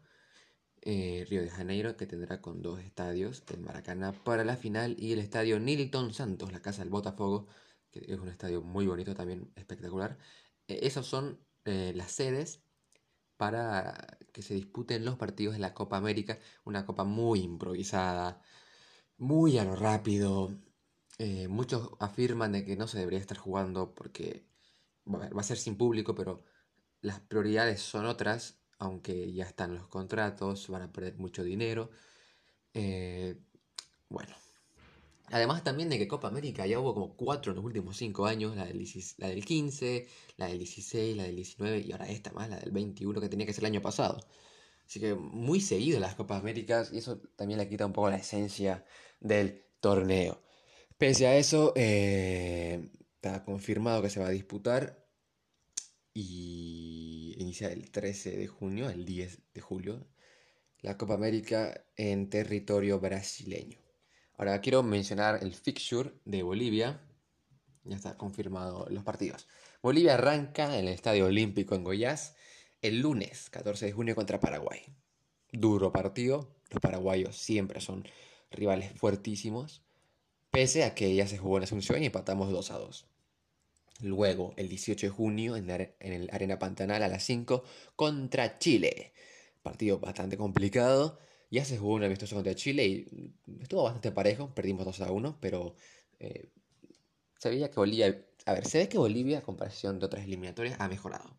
Eh, 0.87 1.25
Río 1.27 1.41
de 1.41 1.49
Janeiro, 1.49 1.97
que 1.97 2.05
tendrá 2.05 2.41
con 2.41 2.61
dos 2.61 2.79
estadios, 2.79 3.43
el 3.51 3.59
Maracaná 3.61 4.11
para 4.23 4.43
la 4.45 4.55
final 4.55 4.95
y 4.99 5.13
el 5.13 5.19
estadio 5.19 5.59
Nilton 5.59 6.13
Santos, 6.13 6.51
la 6.51 6.61
casa 6.61 6.83
del 6.83 6.91
Botafogo, 6.91 7.47
que 7.91 8.05
es 8.07 8.19
un 8.19 8.29
estadio 8.29 8.61
muy 8.61 8.85
bonito 8.85 9.15
también, 9.15 9.51
espectacular. 9.55 10.19
Eh, 10.67 10.81
esas 10.83 11.07
son 11.07 11.39
eh, 11.65 11.91
las 11.95 12.11
sedes 12.11 12.61
para 13.37 14.19
que 14.31 14.43
se 14.43 14.53
disputen 14.53 15.05
los 15.05 15.17
partidos 15.17 15.55
de 15.55 15.59
la 15.61 15.73
Copa 15.73 15.97
América, 15.97 16.39
una 16.65 16.85
copa 16.85 17.03
muy 17.03 17.41
improvisada, 17.41 18.41
muy 19.17 19.57
a 19.57 19.65
lo 19.65 19.75
rápido. 19.75 20.51
muchos 21.49 21.91
afirman 21.99 22.51
de 22.53 22.65
que 22.65 22.77
no 22.77 22.87
se 22.87 22.99
debería 22.99 23.19
estar 23.19 23.37
jugando 23.37 23.95
porque 23.95 24.45
va 25.07 25.41
a 25.41 25.43
ser 25.43 25.57
sin 25.57 25.77
público, 25.77 26.15
pero 26.15 26.43
las 27.01 27.21
prioridades 27.21 27.81
son 27.81 28.05
otras 28.05 28.64
aunque 28.79 29.31
ya 29.33 29.45
están 29.45 29.75
los 29.75 29.87
contratos, 29.87 30.67
van 30.69 30.83
a 30.83 30.91
perder 30.91 31.17
mucho 31.17 31.43
dinero. 31.43 31.89
Eh, 32.73 33.37
bueno, 34.09 34.35
además 35.27 35.63
también 35.63 35.89
de 35.89 35.97
que 35.97 36.07
Copa 36.07 36.27
América 36.27 36.65
ya 36.65 36.79
hubo 36.79 36.93
como 36.93 37.15
cuatro 37.15 37.51
en 37.51 37.57
los 37.57 37.65
últimos 37.65 37.97
cinco 37.97 38.25
años, 38.25 38.55
la 38.55 38.65
del, 38.65 38.87
la 39.17 39.27
del 39.29 39.45
15, 39.45 40.07
la 40.37 40.47
del 40.47 40.59
16, 40.59 41.17
la 41.17 41.23
del 41.23 41.35
19 41.35 41.79
y 41.79 41.91
ahora 41.91 42.09
esta 42.09 42.31
más, 42.33 42.49
la 42.49 42.59
del 42.59 42.71
21 42.71 43.21
que 43.21 43.29
tenía 43.29 43.45
que 43.45 43.53
ser 43.53 43.63
el 43.63 43.71
año 43.71 43.81
pasado. 43.81 44.19
Así 44.85 44.99
que 44.99 45.15
muy 45.15 45.61
seguido 45.61 45.99
las 45.99 46.15
Copas 46.15 46.41
Américas 46.41 46.91
y 46.93 46.99
eso 46.99 47.19
también 47.35 47.59
le 47.59 47.67
quita 47.67 47.85
un 47.85 47.93
poco 47.93 48.09
la 48.09 48.17
esencia 48.17 48.85
del 49.19 49.65
torneo. 49.79 50.41
Pese 50.97 51.27
a 51.27 51.35
eso, 51.37 51.73
eh, 51.75 52.89
está 53.15 53.43
confirmado 53.43 54.01
que 54.01 54.09
se 54.09 54.19
va 54.19 54.27
a 54.27 54.29
disputar 54.31 55.04
y 56.15 57.35
inicia 57.37 57.67
el 57.67 57.91
13 57.91 58.37
de 58.37 58.47
junio, 58.47 58.89
el 58.89 59.05
10 59.05 59.53
de 59.53 59.61
julio, 59.61 60.07
la 60.79 60.97
Copa 60.97 61.13
América 61.13 61.85
en 61.97 62.29
territorio 62.29 62.99
brasileño. 63.01 63.77
Ahora 64.37 64.61
quiero 64.61 64.81
mencionar 64.81 65.43
el 65.43 65.53
fixture 65.53 66.13
de 66.23 66.41
Bolivia. 66.41 67.01
Ya 67.83 67.97
está 67.97 68.17
confirmado 68.17 68.87
los 68.89 69.03
partidos. 69.03 69.47
Bolivia 69.81 70.13
arranca 70.15 70.79
en 70.79 70.87
el 70.87 70.93
Estadio 70.93 71.25
Olímpico 71.25 71.75
en 71.75 71.83
Goiás 71.83 72.35
el 72.81 73.01
lunes 73.01 73.49
14 73.49 73.85
de 73.85 73.91
junio 73.91 74.15
contra 74.15 74.39
Paraguay. 74.39 74.81
Duro 75.51 75.91
partido. 75.91 76.55
Los 76.71 76.81
paraguayos 76.81 77.37
siempre 77.37 77.81
son 77.81 78.07
rivales 78.51 78.97
fuertísimos. 78.97 79.83
Pese 80.49 80.85
a 80.85 80.95
que 80.95 81.13
ya 81.13 81.27
se 81.27 81.37
jugó 81.37 81.57
en 81.57 81.63
Asunción 81.63 82.01
y 82.01 82.07
empatamos 82.07 82.51
2 82.51 82.71
a 82.71 82.77
2. 82.77 83.05
Luego, 84.01 84.53
el 84.57 84.67
18 84.67 85.07
de 85.07 85.09
junio, 85.09 85.55
en, 85.55 85.69
el 85.69 86.29
Arena 86.31 86.59
Pantanal 86.59 87.03
a 87.03 87.07
las 87.07 87.23
5 87.23 87.63
contra 87.95 88.59
Chile. 88.59 89.13
Partido 89.63 89.99
bastante 89.99 90.37
complicado. 90.37 91.19
Ya 91.49 91.63
se 91.63 91.77
jugó 91.77 91.93
un 91.93 92.03
amistoso 92.03 92.35
contra 92.35 92.55
Chile 92.55 92.85
y 92.85 93.33
estuvo 93.61 93.83
bastante 93.83 94.11
parejo. 94.11 94.53
Perdimos 94.53 94.85
2 94.85 95.01
a 95.01 95.11
1, 95.11 95.37
pero 95.39 95.75
eh, 96.19 96.49
se 97.39 97.49
veía 97.49 97.71
que 97.71 97.77
Bolivia. 97.77 98.25
A 98.45 98.53
ver, 98.53 98.67
se 98.67 98.79
ve 98.79 98.89
que 98.89 98.97
Bolivia, 98.97 99.39
a 99.39 99.41
comparación 99.41 99.99
de 99.99 100.05
otras 100.07 100.25
eliminatorias, 100.25 100.79
ha 100.79 100.87
mejorado. 100.87 101.37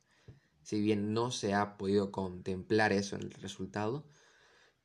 Si 0.62 0.80
bien 0.80 1.12
no 1.12 1.30
se 1.30 1.54
ha 1.54 1.76
podido 1.76 2.10
contemplar 2.10 2.92
eso 2.92 3.16
en 3.16 3.22
el 3.22 3.30
resultado, 3.32 4.06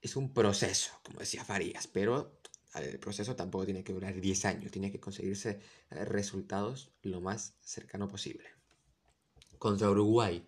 es 0.02 0.16
un 0.16 0.34
proceso, 0.34 0.92
como 1.04 1.20
decía 1.20 1.46
Farías, 1.46 1.88
pero 1.88 2.40
el 2.80 3.00
proceso 3.00 3.36
tampoco 3.36 3.66
tiene 3.66 3.84
que 3.84 3.94
durar 3.94 4.20
10 4.20 4.46
años, 4.46 4.72
tiene 4.72 4.92
que 4.92 5.00
conseguirse 5.00 5.60
eh, 5.90 6.06
resultados 6.06 6.92
lo 7.02 7.20
más 7.20 7.56
cercano 7.62 8.08
posible. 8.08 8.46
Contra 9.58 9.90
Uruguay, 9.90 10.48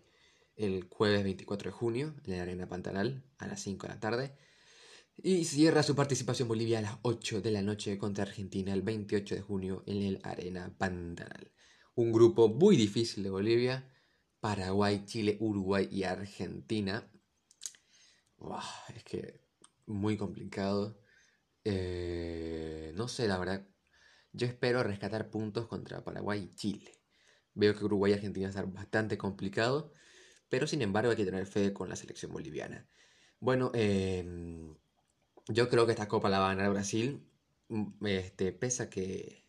el 0.56 0.88
jueves 0.90 1.24
24 1.24 1.72
de 1.72 1.78
junio, 1.78 2.16
en 2.26 2.38
la 2.38 2.44
Arena 2.44 2.68
Pantanal, 2.68 3.24
a 3.38 3.48
las 3.48 3.62
5 3.62 3.88
de 3.88 3.94
la 3.94 4.00
tarde. 4.00 4.38
Y 5.18 5.46
cierra 5.46 5.84
su 5.84 5.96
participación 5.96 6.48
Bolivia 6.48 6.80
a 6.80 6.82
las 6.82 6.98
8 7.04 7.42
de 7.42 7.52
la 7.52 7.62
noche 7.62 7.98
contra 7.98 8.24
Argentina 8.24 8.74
el 8.74 8.82
28 8.82 9.36
de 9.36 9.42
junio 9.42 9.84
en 9.86 10.02
el 10.02 10.20
Arena 10.24 10.74
Pantanal. 10.78 11.52
Un 11.96 12.12
grupo 12.12 12.48
muy 12.48 12.76
difícil 12.76 13.24
de 13.24 13.30
Bolivia. 13.30 13.90
Paraguay, 14.40 15.06
Chile, 15.06 15.38
Uruguay 15.40 15.88
y 15.92 16.04
Argentina. 16.04 17.08
es 18.96 19.04
que 19.04 19.42
muy 19.86 20.18
complicado. 20.18 21.03
Eh, 21.66 22.92
no 22.96 23.08
sé, 23.08 23.28
la 23.28 23.38
verdad. 23.38 23.68
Yo 24.34 24.48
espero 24.48 24.84
rescatar 24.84 25.30
puntos 25.30 25.68
contra 25.68 26.04
Paraguay 26.04 26.50
y 26.52 26.56
Chile. 26.56 26.92
Veo 27.54 27.76
que 27.76 27.86
Uruguay 27.86 28.12
y 28.14 28.16
Argentina 28.16 28.50
están 28.50 28.74
bastante 28.74 29.18
complicado, 29.18 29.94
pero 30.50 30.68
sin 30.68 30.82
embargo 30.82 31.12
hay 31.12 31.18
que 31.18 31.26
tener 31.26 31.46
fe 31.48 31.74
con 31.74 31.90
la 31.90 31.96
selección 31.96 32.34
boliviana. 32.34 32.88
Bueno, 33.40 33.72
em, 33.76 34.76
yo 35.48 35.70
creo 35.70 35.86
que 35.86 35.94
esta 35.94 36.08
copa 36.08 36.30
la 36.30 36.40
va 36.40 36.52
a 36.52 36.56
ganar 36.56 36.72
Brasil. 36.72 37.28
Mm, 37.70 38.06
este, 38.08 38.54
pesa 38.54 38.90
que. 38.90 39.46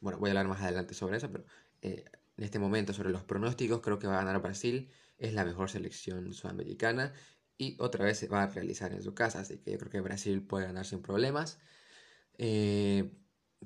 Bueno, 0.00 0.18
voy 0.18 0.30
a 0.30 0.32
hablar 0.32 0.48
más 0.48 0.62
adelante 0.62 0.94
sobre 0.94 1.16
eso, 1.18 1.30
pero 1.32 1.44
eh, 1.82 2.04
en 2.36 2.44
este 2.44 2.58
momento 2.58 2.92
sobre 2.92 3.10
los 3.10 3.24
pronósticos 3.24 3.80
creo 3.82 3.98
que 3.98 4.06
va 4.08 4.14
a 4.20 4.24
ganar 4.24 4.42
Brasil. 4.42 4.90
Es 5.18 5.34
la 5.34 5.44
mejor 5.44 5.70
selección 5.70 6.32
sudamericana 6.34 7.14
y 7.58 7.76
otra 7.80 8.04
vez 8.04 8.18
se 8.18 8.28
va 8.28 8.42
a 8.42 8.46
realizar 8.48 8.92
en 8.92 9.02
su 9.02 9.14
casa, 9.14 9.40
así 9.40 9.58
que 9.58 9.72
yo 9.72 9.78
creo 9.78 9.90
que 9.90 10.00
Brasil 10.00 10.42
puede 10.42 10.66
ganar 10.66 10.86
sin 10.86 11.02
problemas. 11.02 11.58
Eh, 12.38 13.10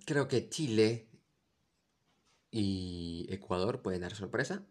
creo 0.06 0.28
que 0.28 0.49
Chile 0.49 1.09
y 2.50 3.26
Ecuador 3.30 3.82
pueden 3.82 4.02
dar 4.02 4.14
sorpresa. 4.14 4.66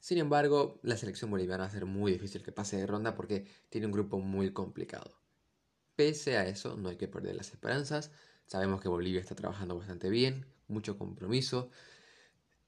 Sin 0.00 0.18
embargo, 0.18 0.80
la 0.82 0.96
selección 0.96 1.30
boliviana 1.30 1.64
va 1.64 1.68
a 1.68 1.72
ser 1.72 1.86
muy 1.86 2.12
difícil 2.12 2.42
que 2.42 2.52
pase 2.52 2.76
de 2.76 2.86
ronda 2.86 3.14
porque 3.14 3.46
tiene 3.68 3.86
un 3.86 3.92
grupo 3.92 4.18
muy 4.20 4.52
complicado. 4.52 5.18
Pese 5.96 6.36
a 6.36 6.46
eso, 6.46 6.76
no 6.76 6.90
hay 6.90 6.96
que 6.96 7.08
perder 7.08 7.36
las 7.36 7.50
esperanzas. 7.50 8.10
Sabemos 8.46 8.80
que 8.80 8.88
Bolivia 8.88 9.20
está 9.20 9.34
trabajando 9.34 9.76
bastante 9.76 10.10
bien, 10.10 10.46
mucho 10.68 10.98
compromiso. 10.98 11.70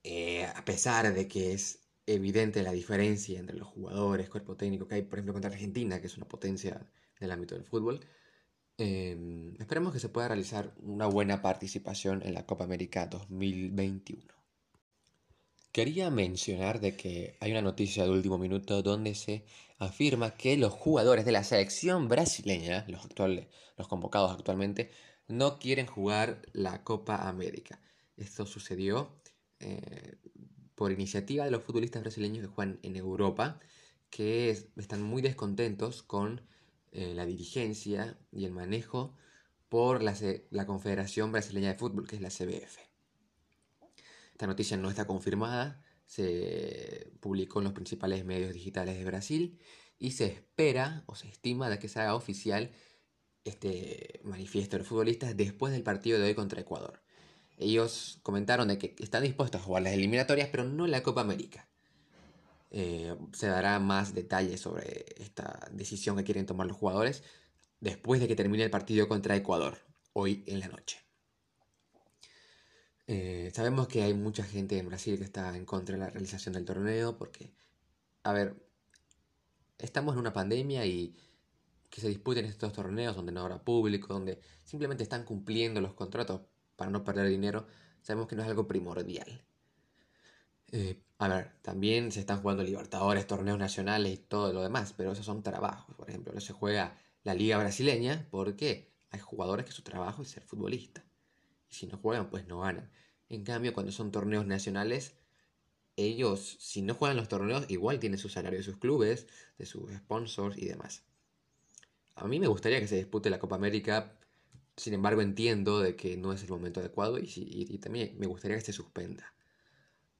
Eh, 0.03 0.47
a 0.47 0.65
pesar 0.65 1.13
de 1.13 1.29
que 1.29 1.53
es 1.53 1.88
evidente 2.15 2.63
la 2.63 2.73
diferencia 2.73 3.39
entre 3.39 3.57
los 3.57 3.69
jugadores, 3.69 4.29
cuerpo 4.29 4.57
técnico 4.57 4.89
que 4.89 4.97
hay, 4.97 5.03
por 5.03 5.19
ejemplo, 5.19 5.35
contra 5.35 5.51
Argentina, 5.51 6.01
que 6.01 6.07
es 6.07 6.17
una 6.17 6.27
potencia 6.29 6.81
del 7.21 7.31
ámbito 7.31 7.55
del 7.55 7.65
fútbol. 7.65 8.01
Em, 8.79 9.55
esperemos 9.61 9.93
que 9.93 10.01
se 10.01 10.09
pueda 10.09 10.29
realizar 10.29 10.73
una 10.81 11.07
buena 11.07 11.43
participación 11.43 12.23
en 12.25 12.35
la 12.35 12.47
Copa 12.47 12.65
América 12.65 13.07
2021. 13.07 14.23
Quería 15.73 16.11
mencionar 16.11 16.81
de 16.81 16.97
que 16.97 17.37
hay 17.41 17.51
una 17.53 17.63
noticia 17.63 18.05
de 18.05 18.11
último 18.11 18.39
minuto 18.39 18.83
donde 18.83 19.15
se 19.15 19.45
afirma 19.79 20.37
que 20.37 20.57
los 20.57 20.73
jugadores 20.73 21.25
de 21.25 21.33
la 21.33 21.45
selección 21.45 22.09
brasileña, 22.09 22.85
los, 22.89 23.05
actuales, 23.05 23.49
los 23.77 23.89
convocados 23.89 24.33
actualmente, 24.33 24.91
no 25.29 25.59
quieren 25.59 25.87
jugar 25.87 26.43
la 26.53 26.83
Copa 26.85 27.29
América. 27.29 27.81
Esto 28.17 28.47
sucedió 28.47 29.21
eh, 29.61 30.17
por 30.79 30.93
iniciativa 30.93 31.45
de 31.45 31.51
los 31.51 31.65
futbolistas 31.65 32.03
brasileños 32.03 32.47
que 32.47 32.55
juegan 32.55 32.79
en 32.85 32.95
Europa, 32.95 33.59
que 34.11 34.51
están 34.77 35.03
muy 35.03 35.23
descontentos 35.23 36.05
con 36.05 36.41
eh, 36.93 37.15
la 37.17 37.27
dirigencia 37.27 38.17
y 38.31 38.45
el 38.45 38.53
manejo 38.53 39.13
por 39.69 40.05
la, 40.05 40.15
la 40.51 40.67
Confederación 40.67 41.33
Brasileña 41.33 41.73
de 41.73 41.79
Fútbol, 41.79 42.07
que 42.07 42.15
es 42.15 42.23
la 42.23 42.31
CBF. 42.31 42.79
Esta 44.31 44.47
noticia 44.47 44.77
no 44.77 44.89
está 44.89 45.05
confirmada, 45.05 45.83
se 46.07 47.11
publicó 47.19 47.59
en 47.59 47.65
los 47.65 47.73
principales 47.73 48.25
medios 48.25 48.55
digitales 48.55 48.97
de 48.97 49.05
Brasil 49.05 49.59
y 49.99 50.13
se 50.13 50.27
espera 50.27 51.03
o 51.07 51.17
se 51.17 51.29
estima 51.29 51.69
de 51.69 51.81
que 51.81 51.89
se 51.89 51.99
haga 51.99 52.15
oficial 52.15 52.71
este 53.43 54.21
manifiesto 54.23 54.77
de 54.77 54.79
los 54.79 54.89
futbolistas 54.89 55.37
después 55.37 55.73
del 55.73 55.83
partido 55.83 56.21
de 56.21 56.27
hoy 56.27 56.35
contra 56.37 56.61
Ecuador. 56.61 57.03
Ellos 57.59 58.21
comentaron 58.23 58.69
de 58.69 58.79
que 58.79 58.95
están 59.01 59.23
dispuestos 59.23 59.61
a 59.61 59.65
jugar 59.65 59.83
las 59.83 59.93
eliminatorias, 59.93 60.49
pero 60.51 60.65
no 60.65 60.87
la 60.87 61.03
Copa 61.03 61.21
América. 61.21 61.69
Eh, 62.71 63.17
se 63.33 63.47
dará 63.47 63.79
más 63.79 64.15
detalles 64.15 64.61
sobre 64.61 65.07
esta 65.17 65.69
decisión 65.73 66.17
que 66.17 66.25
quieren 66.25 66.47
tomar 66.47 66.67
los 66.67 66.77
jugadores 66.77 67.23
después 67.81 68.21
de 68.21 68.29
que 68.29 68.37
termine 68.37 68.65
el 68.65 68.71
partido 68.71 69.09
contra 69.09 69.37
Ecuador, 69.37 69.79
hoy 70.13 70.45
en 70.47 70.61
la 70.61 70.69
noche. 70.69 70.99
Eh, 73.07 73.51
sabemos 73.55 73.89
que 73.89 74.03
hay 74.03 74.13
mucha 74.13 74.45
gente 74.45 74.77
en 74.79 74.87
Brasil 74.87 75.17
que 75.17 75.25
está 75.25 75.57
en 75.57 75.65
contra 75.65 75.97
de 75.97 76.01
la 76.01 76.11
realización 76.11 76.53
del 76.53 76.67
torneo 76.67 77.17
porque, 77.17 77.55
a 78.23 78.33
ver, 78.33 78.55
estamos 79.79 80.13
en 80.15 80.21
una 80.21 80.33
pandemia 80.35 80.85
y 80.85 81.17
que 81.89 82.03
se 82.03 82.09
disputen 82.09 82.45
estos 82.45 82.73
torneos 82.75 83.17
donde 83.17 83.33
no 83.33 83.41
habrá 83.41 83.63
público, 83.65 84.13
donde 84.13 84.41
simplemente 84.63 85.03
están 85.03 85.25
cumpliendo 85.25 85.81
los 85.81 85.95
contratos 85.95 86.43
para 86.79 86.93
no 86.93 87.03
perder 87.03 87.29
dinero, 87.29 87.67
sabemos 88.03 88.29
que 88.29 88.37
no 88.37 88.43
es 88.43 88.49
algo 88.49 88.69
primordial. 88.69 89.45
Eh, 90.71 91.03
a 91.19 91.27
ver, 91.29 91.53
también 91.63 92.13
se 92.13 92.21
están 92.21 92.41
jugando 92.41 92.63
Libertadores, 92.63 93.27
torneos 93.27 93.59
nacionales 93.59 94.13
y 94.15 94.17
todo 94.19 94.53
lo 94.53 94.63
demás, 94.63 94.95
pero 94.97 95.11
esos 95.13 95.27
son 95.27 95.43
trabajos. 95.43 95.97
Por 95.97 96.09
ejemplo, 96.09 96.33
no 96.33 96.41
se 96.41 96.53
juega 96.53 96.97
la 97.25 97.35
Liga 97.35 97.59
Brasileña 97.59 98.29
porque 98.31 98.93
hay 99.11 99.19
jugadores 99.19 99.67
que 99.67 99.73
su 99.73 99.83
trabajo 99.83 100.23
es 100.23 100.29
ser 100.29 100.45
futbolista. 100.45 101.05
Y 101.69 101.75
si 101.75 101.87
no 101.89 101.99
juegan, 101.99 102.31
pues 102.31 102.47
no 102.47 102.61
ganan. 102.61 102.93
En 103.29 103.43
cambio, 103.43 103.75
cuando 103.75 103.91
son 103.91 104.13
torneos 104.13 104.47
nacionales, 104.47 105.17
ellos, 105.97 106.59
si 106.61 106.83
no 106.83 106.95
juegan 106.95 107.17
los 107.17 107.29
torneos, 107.29 107.65
igual 107.69 107.99
tienen 107.99 108.21
su 108.21 108.29
salario 108.29 108.61
de 108.61 108.65
sus 108.65 108.77
clubes, 108.77 109.27
de 109.59 109.67
sus 109.67 109.91
sponsors 109.93 110.57
y 110.57 110.67
demás. 110.67 111.03
A 112.15 112.29
mí 112.29 112.39
me 112.39 112.47
gustaría 112.47 112.79
que 112.81 112.87
se 112.87 112.97
dispute 112.97 113.31
la 113.31 113.41
Copa 113.41 113.57
América 113.57 114.18
sin 114.79 114.95
embargo, 114.95 115.21
entiendo 115.23 115.81
de 115.81 115.97
que 115.97 116.17
no 116.17 116.33
es 116.33 116.43
el 116.43 116.51
momento 116.51 116.81
adecuado 116.81 117.19
y, 117.19 117.79
también 117.79 118.17
me 118.19 118.27
gustaría 118.27 118.57
que 118.57 118.65
se 118.65 118.73
suspenda. 118.73 119.35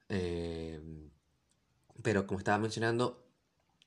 Eh, 0.09 0.81
pero 2.03 2.27
como 2.27 2.39
estaba 2.39 2.59
mencionando, 2.59 3.25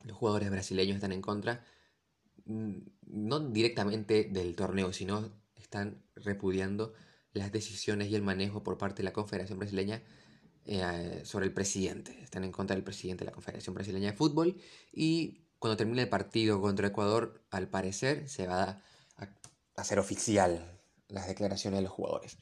los 0.04 0.18
jugadores 0.18 0.50
brasileños 0.50 0.96
están 0.96 1.12
en 1.12 1.22
contra, 1.22 1.66
mm, 2.46 2.78
no 3.08 3.40
directamente 3.40 4.26
del 4.26 4.56
torneo, 4.56 4.94
sino 4.94 5.32
están 5.56 6.04
repudiando 6.16 6.94
las 7.34 7.52
decisiones 7.52 8.10
y 8.10 8.16
el 8.16 8.22
manejo 8.24 8.64
por 8.64 8.78
parte 8.78 8.98
de 8.98 9.04
la 9.06 9.14
Confederación 9.14 9.60
Brasileña 9.60 10.04
eh, 10.66 11.22
sobre 11.26 11.46
el 11.46 11.54
presidente. 11.54 12.22
Están 12.22 12.44
en 12.44 12.52
contra 12.52 12.76
del 12.76 12.84
presidente 12.84 13.24
de 13.24 13.32
la 13.32 13.34
Confederación 13.34 13.74
Brasileña 13.76 14.12
de 14.12 14.18
Fútbol 14.18 14.58
y 14.92 15.46
cuando 15.60 15.78
termine 15.78 16.04
el 16.04 16.10
partido 16.10 16.62
contra 16.62 16.88
Ecuador, 16.88 17.44
al 17.52 17.70
parecer 17.70 18.28
se 18.30 18.48
va 18.48 18.82
a 19.18 19.30
hacer 19.82 20.00
oficial 20.00 20.80
las 21.08 21.28
declaraciones 21.28 21.80
de 21.80 21.84
los 21.84 21.92
jugadores. 21.92 22.38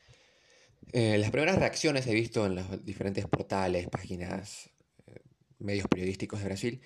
Eh, 0.91 1.17
las 1.17 1.31
primeras 1.31 1.57
reacciones 1.57 2.07
he 2.07 2.13
visto 2.13 2.45
en 2.45 2.55
los 2.55 2.85
diferentes 2.85 3.25
portales, 3.27 3.87
páginas, 3.89 4.69
eh, 5.07 5.21
medios 5.59 5.87
periodísticos 5.87 6.39
de 6.39 6.45
Brasil. 6.45 6.81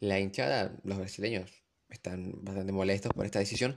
La 0.00 0.18
hinchada, 0.18 0.78
los 0.84 0.98
brasileños, 0.98 1.50
están 1.88 2.32
bastante 2.44 2.72
molestos 2.72 3.12
por 3.12 3.24
esta 3.24 3.38
decisión 3.38 3.76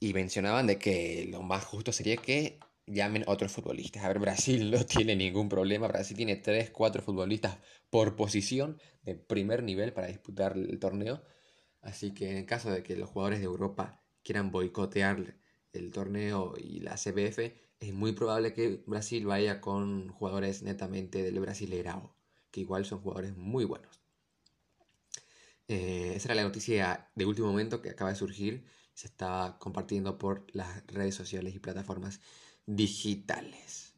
y 0.00 0.12
mencionaban 0.12 0.66
de 0.66 0.78
que 0.78 1.26
lo 1.30 1.42
más 1.42 1.64
justo 1.64 1.92
sería 1.92 2.16
que 2.16 2.58
llamen 2.86 3.24
otros 3.26 3.52
futbolistas. 3.52 4.04
A 4.04 4.08
ver, 4.08 4.18
Brasil 4.18 4.70
no 4.70 4.84
tiene 4.84 5.16
ningún 5.16 5.48
problema. 5.48 5.88
Brasil 5.88 6.16
tiene 6.16 6.36
3, 6.36 6.70
4 6.70 7.02
futbolistas 7.02 7.58
por 7.90 8.16
posición 8.16 8.80
de 9.02 9.14
primer 9.14 9.62
nivel 9.62 9.92
para 9.92 10.08
disputar 10.08 10.56
el 10.56 10.78
torneo. 10.78 11.22
Así 11.80 12.12
que 12.12 12.38
en 12.38 12.44
caso 12.44 12.70
de 12.70 12.82
que 12.82 12.96
los 12.96 13.08
jugadores 13.08 13.38
de 13.38 13.46
Europa 13.46 14.02
quieran 14.22 14.50
boicotear 14.50 15.36
el 15.78 15.92
torneo 15.92 16.54
y 16.58 16.80
la 16.80 16.96
CBF, 16.96 17.38
es 17.80 17.94
muy 17.94 18.12
probable 18.12 18.52
que 18.52 18.82
Brasil 18.86 19.24
vaya 19.26 19.60
con 19.60 20.08
jugadores 20.08 20.62
netamente 20.62 21.22
del 21.22 21.40
Brasileirao, 21.40 22.14
que 22.50 22.60
igual 22.60 22.84
son 22.84 23.00
jugadores 23.00 23.36
muy 23.36 23.64
buenos. 23.64 24.00
Eh, 25.68 26.14
esa 26.16 26.28
era 26.28 26.36
la 26.36 26.44
noticia 26.44 27.10
de 27.14 27.26
último 27.26 27.48
momento 27.48 27.82
que 27.82 27.90
acaba 27.90 28.10
de 28.10 28.16
surgir, 28.16 28.64
se 28.94 29.06
está 29.06 29.56
compartiendo 29.60 30.18
por 30.18 30.46
las 30.52 30.84
redes 30.86 31.14
sociales 31.14 31.54
y 31.54 31.58
plataformas 31.60 32.20
digitales. 32.66 33.94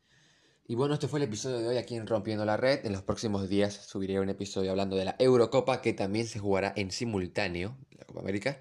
Y 0.66 0.74
bueno, 0.74 0.94
este 0.94 1.08
fue 1.08 1.18
el 1.18 1.24
episodio 1.24 1.58
de 1.58 1.68
hoy 1.68 1.76
aquí 1.78 1.96
en 1.96 2.06
Rompiendo 2.06 2.44
la 2.44 2.56
Red. 2.56 2.86
En 2.86 2.92
los 2.92 3.02
próximos 3.02 3.48
días 3.48 3.74
subiré 3.74 4.20
un 4.20 4.28
episodio 4.28 4.70
hablando 4.70 4.94
de 4.94 5.04
la 5.04 5.16
Eurocopa 5.18 5.80
que 5.80 5.92
también 5.92 6.26
se 6.26 6.38
jugará 6.38 6.72
en 6.76 6.92
simultáneo, 6.92 7.76
la 7.98 8.04
Copa 8.04 8.20
América. 8.20 8.60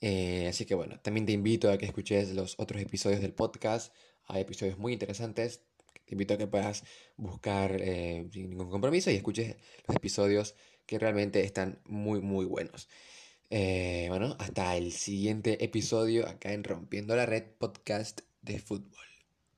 Eh, 0.00 0.46
así 0.48 0.66
que 0.66 0.74
bueno, 0.74 1.00
también 1.00 1.26
te 1.26 1.32
invito 1.32 1.70
a 1.70 1.78
que 1.78 1.86
escuches 1.86 2.34
los 2.34 2.54
otros 2.58 2.82
episodios 2.82 3.20
del 3.20 3.32
podcast. 3.32 3.94
Hay 4.26 4.42
episodios 4.42 4.78
muy 4.78 4.92
interesantes. 4.92 5.62
Te 6.04 6.14
invito 6.14 6.34
a 6.34 6.38
que 6.38 6.46
puedas 6.46 6.84
buscar 7.16 7.76
eh, 7.80 8.28
sin 8.32 8.50
ningún 8.50 8.70
compromiso 8.70 9.10
y 9.10 9.14
escuches 9.14 9.56
los 9.86 9.96
episodios 9.96 10.54
que 10.86 10.98
realmente 10.98 11.42
están 11.44 11.80
muy, 11.86 12.20
muy 12.20 12.44
buenos. 12.44 12.88
Eh, 13.50 14.06
bueno, 14.08 14.36
hasta 14.38 14.76
el 14.76 14.92
siguiente 14.92 15.64
episodio 15.64 16.28
acá 16.28 16.52
en 16.52 16.64
Rompiendo 16.64 17.16
la 17.16 17.26
Red 17.26 17.44
Podcast 17.58 18.22
de 18.42 18.58
Fútbol. 18.58 19.13